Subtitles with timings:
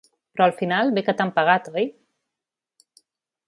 [0.35, 1.87] Però al final bé que t'han pagat, oi?